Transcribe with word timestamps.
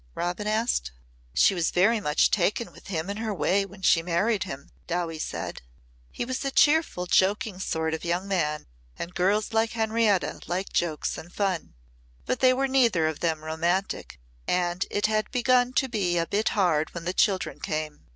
Robin 0.15 0.47
asked. 0.47 0.91
"She 1.31 1.53
was 1.53 1.69
very 1.69 1.99
much 2.01 2.31
taken 2.31 2.71
with 2.71 2.87
him 2.87 3.07
in 3.07 3.17
her 3.17 3.31
way 3.31 3.67
when 3.67 3.83
she 3.83 4.01
married 4.01 4.45
him," 4.45 4.71
Dowie 4.87 5.19
said. 5.19 5.61
"He 6.09 6.25
was 6.25 6.43
a 6.43 6.49
cheerful, 6.49 7.05
joking 7.05 7.59
sort 7.59 7.93
of 7.93 8.03
young 8.03 8.27
man 8.27 8.65
and 8.97 9.13
girls 9.13 9.53
like 9.53 9.73
Henrietta 9.73 10.39
like 10.47 10.73
jokes 10.73 11.19
and 11.19 11.31
fun. 11.31 11.75
But 12.25 12.39
they 12.39 12.51
were 12.51 12.67
neither 12.67 13.05
of 13.05 13.19
them 13.19 13.43
romantic 13.43 14.19
and 14.47 14.87
it 14.89 15.05
had 15.05 15.29
begun 15.29 15.71
to 15.73 15.87
be 15.87 16.17
a 16.17 16.25
bit 16.25 16.49
hard 16.57 16.95
when 16.95 17.05
the 17.05 17.13
children 17.13 17.59
came. 17.59 18.07